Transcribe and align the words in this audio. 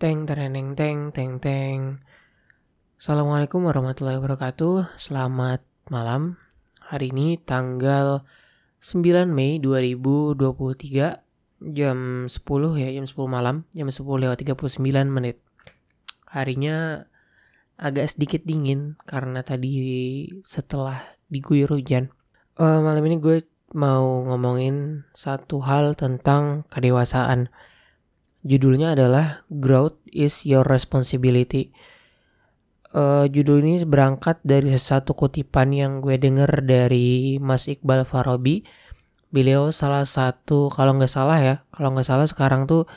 Teng 0.00 0.24
tereneng 0.24 0.72
teng 0.72 1.12
teng 1.12 1.36
teng. 1.44 2.00
Assalamualaikum 2.96 3.68
warahmatullahi 3.68 4.16
wabarakatuh. 4.16 4.96
Selamat 4.96 5.60
malam. 5.92 6.40
Hari 6.80 7.12
ini 7.12 7.36
tanggal 7.36 8.24
9 8.80 9.28
Mei 9.28 9.60
2023 9.60 11.20
jam 11.76 11.98
10 12.32 12.80
ya, 12.80 12.88
jam 12.96 13.04
10 13.04 13.12
malam, 13.28 13.68
jam 13.76 13.92
10 13.92 14.00
lewat 14.24 14.40
39 14.40 14.80
menit. 15.12 15.44
Harinya 16.32 17.04
agak 17.76 18.08
sedikit 18.08 18.40
dingin 18.48 18.96
karena 19.04 19.44
tadi 19.44 20.24
setelah 20.48 21.12
diguyur 21.28 21.76
hujan. 21.76 22.08
Uh, 22.56 22.80
malam 22.80 23.04
ini 23.04 23.20
gue 23.20 23.44
mau 23.76 24.24
ngomongin 24.24 25.04
satu 25.12 25.60
hal 25.60 25.92
tentang 25.92 26.64
kedewasaan. 26.72 27.52
Judulnya 28.40 28.96
adalah 28.96 29.44
Growth 29.52 30.00
is 30.08 30.48
Your 30.48 30.64
Responsibility. 30.64 31.76
Uh, 32.90 33.28
judul 33.30 33.62
ini 33.62 33.84
berangkat 33.86 34.42
dari 34.42 34.74
satu 34.74 35.14
kutipan 35.14 35.70
yang 35.70 36.00
gue 36.02 36.18
denger 36.18 36.64
dari 36.64 37.36
Mas 37.38 37.68
Iqbal 37.68 38.08
Farabi. 38.08 38.64
Beliau 39.30 39.70
salah 39.70 40.02
satu, 40.08 40.72
kalau 40.72 40.98
nggak 40.98 41.12
salah 41.12 41.38
ya, 41.38 41.54
kalau 41.70 41.94
nggak 41.94 42.08
salah 42.08 42.26
sekarang 42.26 42.66
tuh 42.66 42.88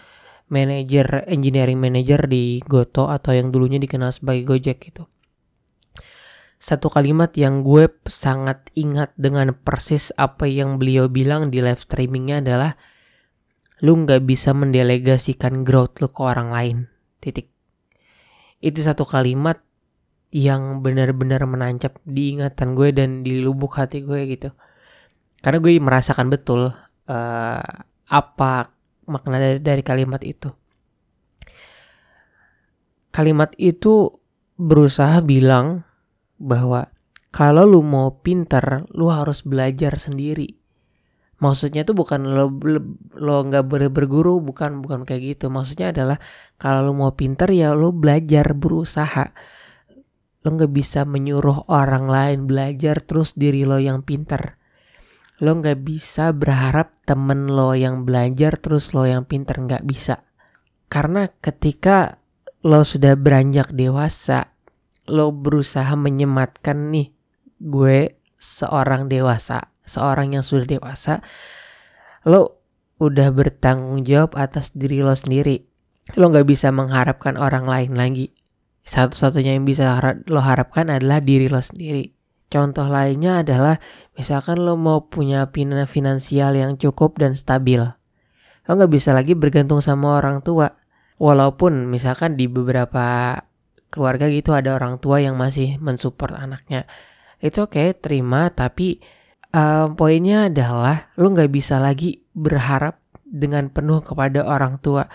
manager 0.50 1.28
engineering 1.30 1.78
manager 1.78 2.26
di 2.26 2.64
Goto 2.66 3.12
atau 3.12 3.36
yang 3.36 3.54
dulunya 3.54 3.78
dikenal 3.78 4.16
sebagai 4.16 4.48
Gojek 4.50 4.80
gitu. 4.82 5.06
Satu 6.64 6.88
kalimat 6.88 7.36
yang 7.36 7.62
gue 7.62 7.92
sangat 8.08 8.72
ingat 8.72 9.12
dengan 9.20 9.52
persis 9.52 10.16
apa 10.16 10.48
yang 10.48 10.80
beliau 10.80 11.12
bilang 11.12 11.52
di 11.52 11.60
live 11.60 11.84
streamingnya 11.84 12.40
adalah 12.40 12.80
lu 13.84 14.08
nggak 14.08 14.24
bisa 14.24 14.56
mendelegasikan 14.56 15.68
growth 15.68 16.00
lu 16.00 16.08
ke 16.08 16.22
orang 16.24 16.50
lain. 16.56 16.78
Titik. 17.20 17.52
Itu 18.64 18.80
satu 18.80 19.04
kalimat 19.04 19.60
yang 20.32 20.80
benar-benar 20.80 21.44
menancap 21.44 22.00
di 22.08 22.40
ingatan 22.40 22.80
gue 22.80 22.90
dan 22.96 23.22
di 23.28 23.44
lubuk 23.44 23.76
hati 23.76 24.02
gue 24.02 24.24
gitu. 24.32 24.50
Karena 25.44 25.60
gue 25.60 25.76
merasakan 25.84 26.32
betul 26.32 26.72
uh, 27.12 27.72
apa 28.08 28.54
makna 29.12 29.38
dari, 29.38 29.60
dari 29.60 29.84
kalimat 29.84 30.24
itu. 30.24 30.48
Kalimat 33.12 33.52
itu 33.60 34.10
berusaha 34.56 35.20
bilang 35.20 35.84
bahwa 36.40 36.88
kalau 37.36 37.68
lu 37.68 37.84
mau 37.84 38.24
pinter 38.24 38.88
lu 38.96 39.12
harus 39.12 39.44
belajar 39.44 40.00
sendiri 40.00 40.63
maksudnya 41.44 41.84
tuh 41.84 41.92
bukan 41.92 42.24
lo 42.24 42.48
lo 43.20 43.36
nggak 43.44 43.68
boleh 43.68 43.92
berguru 43.92 44.40
bukan 44.40 44.80
bukan 44.80 45.04
kayak 45.04 45.36
gitu. 45.36 45.52
Maksudnya 45.52 45.92
adalah 45.92 46.16
kalau 46.56 46.88
lo 46.88 46.92
mau 46.96 47.12
pinter 47.12 47.52
ya 47.52 47.76
lo 47.76 47.92
belajar 47.92 48.56
berusaha. 48.56 49.36
Lo 50.44 50.48
nggak 50.56 50.72
bisa 50.72 51.04
menyuruh 51.04 51.68
orang 51.68 52.08
lain 52.08 52.40
belajar 52.48 53.04
terus 53.04 53.36
diri 53.36 53.68
lo 53.68 53.76
yang 53.84 54.08
pinter. 54.08 54.56
Lo 55.44 55.60
nggak 55.60 55.84
bisa 55.84 56.32
berharap 56.32 56.96
temen 57.04 57.52
lo 57.52 57.76
yang 57.76 58.08
belajar 58.08 58.56
terus 58.56 58.96
lo 58.96 59.04
yang 59.04 59.28
pinter 59.28 59.60
nggak 59.60 59.84
bisa. 59.84 60.24
Karena 60.88 61.28
ketika 61.28 62.24
lo 62.64 62.88
sudah 62.88 63.20
beranjak 63.20 63.76
dewasa 63.76 64.56
lo 65.12 65.36
berusaha 65.36 66.00
menyematkan 66.00 66.96
nih 66.96 67.12
gue 67.60 68.16
seorang 68.40 69.12
dewasa 69.12 69.73
seorang 69.84 70.36
yang 70.36 70.44
sudah 70.44 70.68
dewasa 70.68 71.24
lo 72.24 72.64
udah 73.04 73.36
bertanggung 73.36 74.08
jawab 74.08 74.40
atas 74.40 74.72
diri 74.72 75.04
lo 75.04 75.12
sendiri. 75.16 75.68
Lo 76.16 76.32
nggak 76.32 76.48
bisa 76.48 76.72
mengharapkan 76.72 77.36
orang 77.36 77.68
lain 77.68 77.94
lagi. 77.96 78.32
Satu-satunya 78.84 79.56
yang 79.56 79.68
bisa 79.68 79.96
lo 80.28 80.40
harapkan 80.44 80.92
adalah 80.92 81.20
diri 81.20 81.48
lo 81.52 81.60
sendiri. 81.60 82.16
Contoh 82.48 82.86
lainnya 82.88 83.42
adalah 83.42 83.80
misalkan 84.16 84.62
lo 84.62 84.76
mau 84.80 85.10
punya 85.10 85.50
finansial 85.88 86.54
yang 86.54 86.78
cukup 86.78 87.18
dan 87.18 87.34
stabil 87.34 87.82
lo 88.64 88.72
nggak 88.80 88.92
bisa 88.92 89.12
lagi 89.12 89.36
bergantung 89.36 89.84
sama 89.84 90.20
orang 90.20 90.40
tua. 90.40 90.72
Walaupun 91.20 91.88
misalkan 91.88 92.36
di 92.40 92.48
beberapa 92.48 93.38
keluarga 93.94 94.26
gitu 94.32 94.56
ada 94.56 94.74
orang 94.74 94.98
tua 94.98 95.22
yang 95.22 95.36
masih 95.38 95.78
mensupport 95.78 96.40
anaknya. 96.40 96.88
Itu 97.44 97.68
oke 97.68 97.78
okay, 97.78 97.88
terima 97.94 98.50
tapi 98.50 99.04
um, 99.54 99.96
poinnya 99.96 100.50
adalah 100.50 101.14
lo 101.16 101.32
nggak 101.32 101.54
bisa 101.54 101.78
lagi 101.80 102.26
berharap 102.34 103.00
dengan 103.24 103.70
penuh 103.70 104.02
kepada 104.02 104.44
orang 104.44 104.82
tua. 104.82 105.08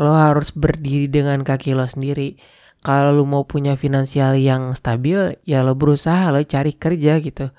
Lo 0.00 0.16
harus 0.16 0.50
berdiri 0.56 1.06
dengan 1.06 1.44
kaki 1.44 1.76
lo 1.76 1.84
sendiri. 1.84 2.40
Kalau 2.82 3.14
lo 3.14 3.22
mau 3.22 3.46
punya 3.46 3.78
finansial 3.78 4.34
yang 4.40 4.74
stabil, 4.74 5.38
ya 5.46 5.62
lo 5.62 5.78
berusaha 5.78 6.32
lo 6.34 6.42
cari 6.42 6.74
kerja 6.74 7.22
gitu. 7.22 7.54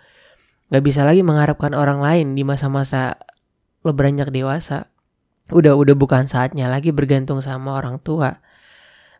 Gak 0.67 0.83
bisa 0.83 1.07
lagi 1.07 1.23
mengharapkan 1.23 1.71
orang 1.77 2.01
lain 2.03 2.27
di 2.35 2.43
masa-masa 2.43 3.15
lo 3.85 3.95
beranjak 3.95 4.33
dewasa. 4.33 4.91
Udah 5.53 5.77
udah 5.77 5.95
bukan 5.95 6.27
saatnya 6.27 6.67
lagi 6.67 6.91
bergantung 6.91 7.39
sama 7.39 7.77
orang 7.79 8.01
tua. 8.03 8.43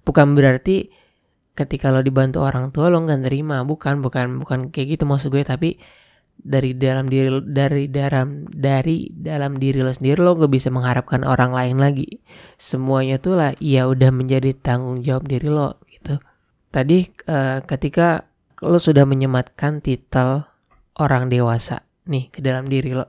Bukan 0.04 0.36
berarti 0.36 0.92
ketika 1.54 1.94
lo 1.94 2.04
dibantu 2.04 2.44
orang 2.44 2.74
tua 2.74 2.90
lo 2.92 3.00
nggak 3.06 3.30
terima, 3.30 3.64
bukan 3.64 4.04
bukan 4.04 4.42
bukan 4.42 4.60
kayak 4.74 4.98
gitu 4.98 5.04
maksud 5.08 5.32
gue 5.32 5.46
tapi 5.46 5.78
dari 6.44 6.76
dalam 6.76 7.08
diri 7.08 7.40
dari 7.48 7.88
dalam 7.88 8.44
dari 8.52 9.08
dalam 9.10 9.56
diri 9.56 9.80
lo 9.80 9.96
sendiri 9.96 10.20
lo 10.20 10.36
gak 10.36 10.52
bisa 10.52 10.68
mengharapkan 10.70 11.24
orang 11.24 11.56
lain 11.56 11.80
lagi. 11.80 12.20
Semuanya 12.60 13.18
tuh 13.18 13.40
lah 13.40 13.52
ya 13.64 13.88
udah 13.88 14.12
menjadi 14.12 14.52
tanggung 14.54 15.00
jawab 15.00 15.32
diri 15.32 15.48
lo 15.48 15.80
gitu. 15.88 16.20
Tadi 16.70 17.08
uh, 17.32 17.64
ketika 17.64 18.28
lo 18.60 18.78
sudah 18.78 19.08
menyematkan 19.08 19.80
titel 19.80 20.44
orang 21.00 21.32
dewasa 21.32 21.88
nih 22.06 22.28
ke 22.30 22.44
dalam 22.44 22.68
diri 22.68 22.92
lo 22.92 23.08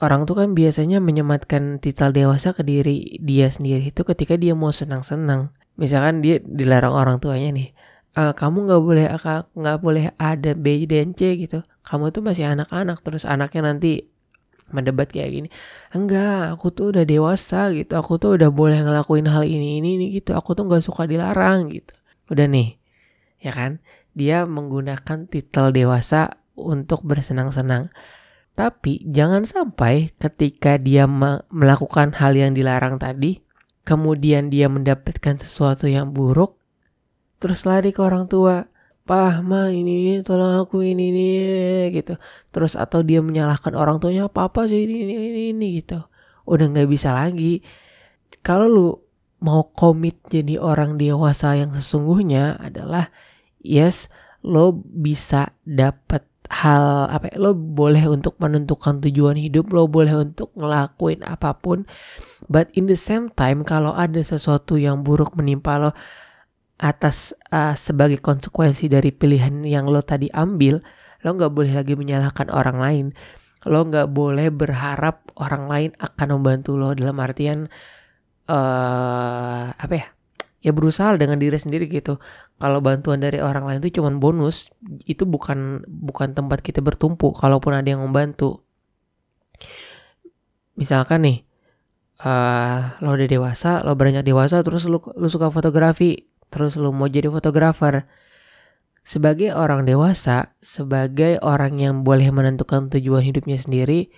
orang 0.00 0.24
tuh 0.28 0.44
kan 0.44 0.52
biasanya 0.52 1.00
menyematkan 1.00 1.80
titel 1.80 2.12
dewasa 2.12 2.52
ke 2.56 2.64
diri 2.64 3.20
dia 3.20 3.48
sendiri 3.48 3.88
itu 3.92 4.04
ketika 4.04 4.36
dia 4.36 4.52
mau 4.52 4.72
senang-senang. 4.72 5.52
Misalkan 5.80 6.20
dia 6.20 6.44
dilarang 6.44 6.92
orang 6.92 7.16
tuanya 7.24 7.56
nih 7.56 7.72
uh, 8.16 8.32
kamu 8.34 8.70
nggak 8.70 8.82
boleh 8.82 9.06
nggak 9.54 9.78
boleh 9.82 10.04
ada 10.16 10.52
B 10.56 10.86
dan 10.86 11.12
C 11.14 11.36
gitu. 11.38 11.62
Kamu 11.86 12.14
tuh 12.14 12.22
masih 12.22 12.46
anak-anak 12.46 13.02
terus 13.02 13.26
anaknya 13.26 13.74
nanti 13.74 14.06
mendebat 14.70 15.10
kayak 15.10 15.30
gini. 15.34 15.48
Enggak 15.90 16.54
aku 16.54 16.70
tuh 16.70 16.94
udah 16.94 17.04
dewasa 17.06 17.74
gitu. 17.74 17.98
Aku 17.98 18.16
tuh 18.22 18.38
udah 18.38 18.50
boleh 18.54 18.78
ngelakuin 18.80 19.26
hal 19.26 19.42
ini 19.46 19.82
ini, 19.82 19.98
ini 19.98 20.06
gitu. 20.14 20.34
Aku 20.38 20.54
tuh 20.54 20.66
nggak 20.66 20.82
suka 20.86 21.06
dilarang 21.10 21.70
gitu. 21.74 21.94
Udah 22.30 22.46
nih 22.46 22.78
ya 23.42 23.50
kan? 23.50 23.82
Dia 24.14 24.46
menggunakan 24.46 25.30
titel 25.30 25.70
dewasa 25.74 26.40
untuk 26.54 27.02
bersenang-senang. 27.06 27.90
Tapi 28.54 29.00
jangan 29.06 29.46
sampai 29.46 30.10
ketika 30.18 30.76
dia 30.76 31.06
melakukan 31.48 32.18
hal 32.18 32.34
yang 32.34 32.52
dilarang 32.52 32.98
tadi 32.98 33.40
kemudian 33.86 34.52
dia 34.52 34.68
mendapatkan 34.68 35.40
sesuatu 35.40 35.88
yang 35.88 36.12
buruk 36.12 36.59
terus 37.40 37.64
lari 37.64 37.90
ke 37.90 38.00
orang 38.04 38.28
tua 38.28 38.68
pah 39.08 39.42
ma 39.42 39.66
ini, 39.72 40.14
ini 40.14 40.22
tolong 40.22 40.62
aku 40.62 40.86
ini 40.86 41.10
ini 41.10 41.28
gitu. 41.90 42.14
Terus 42.54 42.78
atau 42.78 43.02
dia 43.02 43.18
menyalahkan 43.24 43.74
orang 43.74 43.98
tuanya 43.98 44.30
apa 44.30 44.46
apa 44.46 44.70
sih 44.70 44.86
ini 44.86 45.02
ini 45.02 45.14
ini, 45.18 45.40
ini 45.56 45.66
gitu. 45.82 45.98
Udah 46.46 46.70
nggak 46.70 46.86
bisa 46.86 47.10
lagi. 47.10 47.64
Kalau 48.46 48.66
lu 48.70 48.88
mau 49.40 49.72
komit 49.72 50.20
jadi 50.28 50.60
orang 50.60 51.00
dewasa 51.00 51.56
yang 51.56 51.72
sesungguhnya 51.72 52.60
adalah 52.60 53.08
yes 53.64 54.12
lo 54.44 54.72
bisa 54.76 55.56
dapat 55.64 56.24
hal 56.50 57.06
apa 57.08 57.30
ya, 57.30 57.36
lo 57.38 57.54
boleh 57.54 58.04
untuk 58.10 58.36
menentukan 58.42 58.98
tujuan 59.06 59.38
hidup 59.38 59.70
lo 59.70 59.86
boleh 59.86 60.28
untuk 60.28 60.50
ngelakuin 60.58 61.22
apa 61.22 61.54
pun 61.56 61.86
but 62.50 62.66
in 62.74 62.90
the 62.90 62.98
same 62.98 63.30
time 63.32 63.62
kalau 63.62 63.94
ada 63.94 64.18
sesuatu 64.18 64.74
yang 64.74 65.06
buruk 65.06 65.38
menimpa 65.38 65.78
lo 65.78 65.90
atas 66.80 67.36
uh, 67.52 67.76
sebagai 67.76 68.24
konsekuensi 68.24 68.88
dari 68.88 69.12
pilihan 69.12 69.60
yang 69.68 69.84
lo 69.92 70.00
tadi 70.00 70.32
ambil, 70.32 70.80
lo 71.20 71.30
nggak 71.36 71.52
boleh 71.52 71.76
lagi 71.76 71.92
menyalahkan 71.92 72.48
orang 72.48 72.80
lain. 72.80 73.06
Lo 73.68 73.84
nggak 73.84 74.08
boleh 74.08 74.48
berharap 74.48 75.28
orang 75.36 75.68
lain 75.68 75.90
akan 76.00 76.40
membantu 76.40 76.80
lo 76.80 76.96
dalam 76.96 77.20
artian 77.20 77.68
uh, 78.48 79.68
apa 79.76 79.94
ya? 79.94 80.08
Ya 80.60 80.72
berusaha 80.76 81.16
dengan 81.16 81.36
diri 81.40 81.56
sendiri 81.56 81.88
gitu. 81.88 82.20
Kalau 82.60 82.84
bantuan 82.84 83.20
dari 83.20 83.40
orang 83.40 83.64
lain 83.68 83.80
itu 83.84 84.00
cuma 84.00 84.12
bonus, 84.12 84.72
itu 85.08 85.24
bukan 85.24 85.84
bukan 85.88 86.36
tempat 86.36 86.60
kita 86.60 86.84
bertumpu. 86.84 87.32
Kalaupun 87.32 87.72
ada 87.72 87.88
yang 87.88 88.04
membantu, 88.04 88.64
misalkan 90.76 91.24
nih, 91.24 91.38
uh, 92.20 93.00
lo 93.00 93.16
udah 93.16 93.28
dewasa, 93.28 93.80
lo 93.84 93.96
beranjak 93.96 94.28
dewasa, 94.28 94.60
terus 94.60 94.84
lo, 94.84 95.00
lo 95.00 95.28
suka 95.32 95.48
fotografi, 95.48 96.29
terus 96.50 96.76
lu 96.76 96.90
mau 96.90 97.06
jadi 97.06 97.30
fotografer. 97.30 98.04
Sebagai 99.00 99.56
orang 99.56 99.88
dewasa, 99.88 100.52
sebagai 100.60 101.40
orang 101.40 101.80
yang 101.80 102.04
boleh 102.04 102.28
menentukan 102.28 102.92
tujuan 102.92 103.24
hidupnya 103.24 103.56
sendiri, 103.56 104.12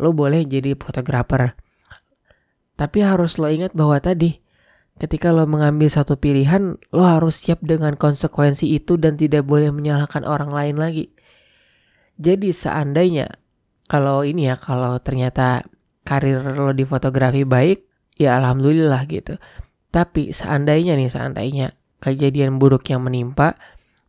lo 0.00 0.16
boleh 0.16 0.48
jadi 0.48 0.72
fotografer. 0.78 1.52
Tapi 2.76 2.98
harus 3.04 3.36
lo 3.36 3.48
ingat 3.48 3.76
bahwa 3.76 4.00
tadi, 4.00 4.40
ketika 4.96 5.32
lo 5.32 5.44
mengambil 5.44 5.92
satu 5.92 6.16
pilihan, 6.16 6.80
lo 6.92 7.04
harus 7.04 7.44
siap 7.44 7.60
dengan 7.60 7.96
konsekuensi 7.96 8.72
itu 8.72 8.96
dan 8.96 9.20
tidak 9.20 9.44
boleh 9.44 9.68
menyalahkan 9.68 10.24
orang 10.24 10.48
lain 10.48 10.76
lagi. 10.80 11.12
Jadi 12.16 12.52
seandainya 12.52 13.28
kalau 13.86 14.24
ini 14.24 14.48
ya, 14.48 14.56
kalau 14.56 14.96
ternyata 14.98 15.64
karir 16.02 16.40
lo 16.40 16.72
di 16.72 16.82
fotografi 16.88 17.44
baik, 17.44 17.84
ya 18.16 18.40
alhamdulillah 18.40 19.04
gitu. 19.06 19.36
Tapi 19.96 20.28
seandainya 20.28 20.92
nih, 20.92 21.08
seandainya 21.08 21.72
kejadian 22.04 22.60
buruk 22.60 22.84
yang 22.92 23.00
menimpa, 23.00 23.56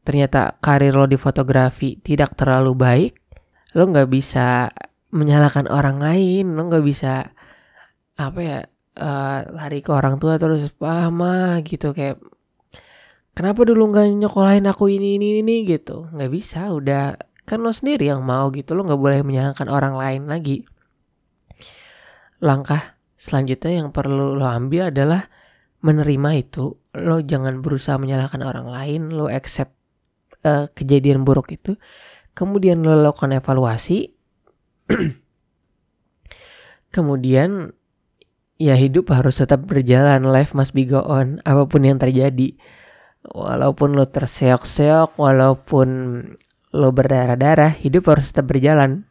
ternyata 0.04 0.60
karir 0.60 0.92
lo 0.92 1.08
di 1.08 1.16
fotografi 1.16 1.96
tidak 2.04 2.36
terlalu 2.36 2.76
baik, 2.76 3.14
lo 3.72 3.88
nggak 3.88 4.12
bisa 4.12 4.68
menyalahkan 5.16 5.72
orang 5.72 6.04
lain, 6.04 6.60
lo 6.60 6.68
nggak 6.68 6.84
bisa 6.84 7.32
apa 8.20 8.40
ya 8.44 8.60
uh, 9.00 9.40
lari 9.48 9.80
ke 9.80 9.96
orang 9.96 10.20
tua 10.20 10.36
terus 10.36 10.68
paham 10.76 11.24
gitu 11.64 11.96
kayak 11.96 12.20
kenapa 13.32 13.64
dulu 13.64 13.94
nggak 13.94 14.28
nyokolain 14.28 14.68
aku 14.68 14.92
ini 14.92 15.16
ini 15.16 15.40
ini 15.40 15.64
gitu. 15.64 16.12
Nggak 16.12 16.32
bisa 16.36 16.68
udah 16.68 17.16
kan 17.48 17.64
lo 17.64 17.72
sendiri 17.72 18.12
yang 18.12 18.28
mau 18.28 18.52
gitu 18.52 18.76
lo 18.76 18.84
nggak 18.84 19.00
boleh 19.00 19.24
menyalahkan 19.24 19.72
orang 19.72 19.96
lain 19.96 20.28
lagi. 20.28 20.68
Langkah 22.44 23.00
selanjutnya 23.16 23.80
yang 23.88 23.96
perlu 23.96 24.36
lo 24.36 24.44
ambil 24.44 24.92
adalah 24.92 25.32
menerima 25.82 26.30
itu 26.38 26.78
lo 26.98 27.22
jangan 27.22 27.62
berusaha 27.62 28.02
menyalahkan 28.02 28.42
orang 28.42 28.68
lain 28.68 29.02
lo 29.14 29.30
accept 29.30 29.74
uh, 30.44 30.66
kejadian 30.74 31.22
buruk 31.22 31.54
itu 31.54 31.78
kemudian 32.34 32.82
lo 32.82 32.98
lakukan 32.98 33.38
evaluasi 33.38 34.14
kemudian 36.96 37.78
ya 38.58 38.74
hidup 38.74 39.14
harus 39.14 39.40
tetap 39.40 39.64
berjalan, 39.70 40.26
life 40.26 40.58
must 40.58 40.74
be 40.74 40.84
go 40.84 41.02
on, 41.06 41.40
apa 41.46 41.70
pun 41.70 41.86
yang 41.86 42.02
terjadi. 42.02 42.58
Walaupun 43.28 43.94
lo 43.94 44.10
terseok-seok, 44.10 45.18
walaupun 45.18 45.88
lo 46.74 46.90
berdarah-darah, 46.92 47.78
hidup 47.78 48.10
harus 48.12 48.34
tetap 48.34 48.50
berjalan. 48.50 49.06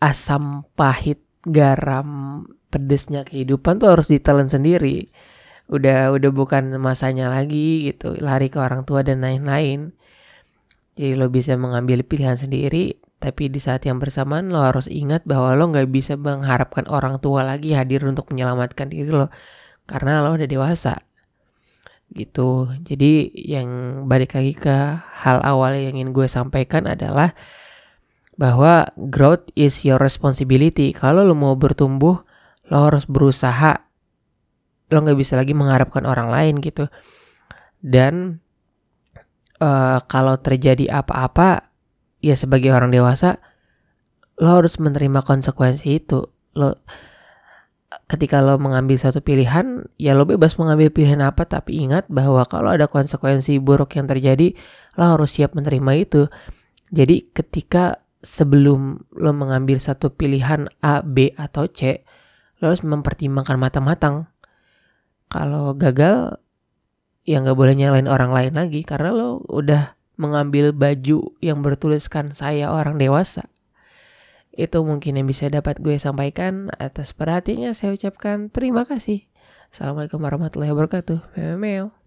Asam 0.00 0.68
pahit, 0.76 1.24
garam, 1.44 2.44
pedesnya 2.74 3.22
kehidupan 3.22 3.78
tuh 3.78 3.94
harus 3.94 4.10
ditelan 4.10 4.50
sendiri. 4.50 5.06
Udah 5.70 6.10
udah 6.10 6.30
bukan 6.34 6.74
masanya 6.82 7.30
lagi 7.30 7.86
gitu, 7.86 8.18
lari 8.18 8.50
ke 8.50 8.58
orang 8.58 8.82
tua 8.82 9.06
dan 9.06 9.22
lain-lain. 9.22 9.94
Jadi 10.98 11.14
lo 11.14 11.30
bisa 11.30 11.54
mengambil 11.54 12.02
pilihan 12.02 12.34
sendiri, 12.34 12.98
tapi 13.22 13.46
di 13.50 13.62
saat 13.62 13.86
yang 13.86 14.02
bersamaan 14.02 14.50
lo 14.50 14.60
harus 14.62 14.90
ingat 14.90 15.22
bahwa 15.22 15.54
lo 15.54 15.70
nggak 15.70 15.88
bisa 15.90 16.18
mengharapkan 16.18 16.90
orang 16.90 17.22
tua 17.22 17.46
lagi 17.46 17.72
hadir 17.78 18.02
untuk 18.02 18.28
menyelamatkan 18.34 18.90
diri 18.90 19.10
lo 19.10 19.30
karena 19.86 20.20
lo 20.20 20.34
udah 20.34 20.48
dewasa 20.50 20.98
gitu. 22.14 22.70
Jadi 22.86 23.32
yang 23.34 24.04
balik 24.06 24.38
lagi 24.38 24.54
ke 24.54 24.76
hal 25.24 25.42
awal 25.42 25.74
yang 25.74 25.98
ingin 25.98 26.14
gue 26.14 26.28
sampaikan 26.30 26.86
adalah 26.86 27.34
bahwa 28.38 28.86
growth 29.10 29.50
is 29.58 29.82
your 29.82 29.98
responsibility. 29.98 30.94
Kalau 30.94 31.26
lo 31.26 31.34
mau 31.34 31.58
bertumbuh, 31.58 32.22
lo 32.70 32.88
harus 32.90 33.04
berusaha. 33.08 33.88
Lo 34.92 34.98
nggak 35.00 35.18
bisa 35.18 35.34
lagi 35.36 35.52
mengharapkan 35.56 36.04
orang 36.04 36.28
lain 36.28 36.60
gitu. 36.60 36.88
Dan 37.80 38.40
uh, 39.60 39.98
kalau 40.08 40.40
terjadi 40.40 40.88
apa-apa, 40.92 41.74
ya 42.24 42.32
sebagai 42.32 42.72
orang 42.72 42.88
dewasa 42.88 43.36
lo 44.40 44.58
harus 44.58 44.80
menerima 44.80 45.22
konsekuensi 45.22 46.02
itu 46.02 46.26
lo 46.58 46.82
ketika 48.10 48.42
lo 48.42 48.58
mengambil 48.58 48.98
satu 48.98 49.22
pilihan 49.22 49.86
ya 50.00 50.18
lo 50.18 50.26
bebas 50.26 50.58
mengambil 50.58 50.90
pilihan 50.90 51.22
apa 51.22 51.46
tapi 51.46 51.78
ingat 51.78 52.10
bahwa 52.10 52.42
kalau 52.48 52.74
ada 52.74 52.90
konsekuensi 52.90 53.62
buruk 53.62 53.94
yang 53.94 54.10
terjadi 54.10 54.58
lo 54.98 55.04
harus 55.14 55.38
siap 55.38 55.54
menerima 55.54 55.92
itu 55.94 56.26
jadi 56.90 57.30
ketika 57.30 58.02
sebelum 58.24 59.04
lo 59.14 59.30
mengambil 59.30 59.78
satu 59.78 60.10
pilihan 60.10 60.66
A 60.82 61.04
B 61.06 61.30
atau 61.38 61.70
C 61.70 62.02
lo 62.64 62.72
harus 62.72 62.80
mempertimbangkan 62.80 63.60
matang-matang 63.60 64.32
kalau 65.28 65.76
gagal 65.76 66.40
ya 67.28 67.44
nggak 67.44 67.56
boleh 67.56 67.76
nyalain 67.76 68.08
orang 68.08 68.32
lain 68.32 68.56
lagi 68.56 68.80
karena 68.80 69.12
lo 69.12 69.44
udah 69.52 69.96
mengambil 70.14 70.70
baju 70.70 71.34
yang 71.42 71.60
bertuliskan 71.60 72.32
saya 72.32 72.70
orang 72.70 72.96
dewasa. 72.96 73.50
Itu 74.54 74.86
mungkin 74.86 75.18
yang 75.18 75.26
bisa 75.26 75.50
dapat 75.50 75.82
gue 75.82 75.98
sampaikan. 75.98 76.70
Atas 76.78 77.10
perhatiannya 77.10 77.74
saya 77.74 77.90
ucapkan 77.90 78.54
terima 78.54 78.86
kasih. 78.86 79.26
Assalamualaikum 79.74 80.22
warahmatullahi 80.22 80.70
wabarakatuh. 80.70 81.34
Meow. 81.58 82.03